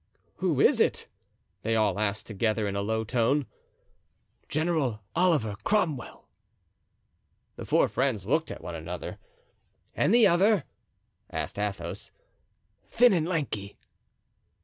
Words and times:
"Who 0.37 0.59
is 0.59 0.79
it?" 0.79 1.07
they 1.61 1.75
all 1.75 1.99
asked 1.99 2.25
together 2.25 2.67
in 2.67 2.75
a 2.75 2.81
low 2.81 3.03
tone. 3.03 3.45
"General 4.49 5.01
Oliver 5.15 5.55
Cromwell." 5.63 6.27
The 7.55 7.65
four 7.65 7.87
friends 7.87 8.25
looked 8.25 8.49
at 8.49 8.63
one 8.63 8.73
another. 8.73 9.19
"And 9.93 10.11
the 10.11 10.25
other?" 10.25 10.63
asked 11.29 11.59
Athos. 11.59 12.11
"Thin 12.89 13.13
and 13.13 13.27
lanky." 13.27 13.77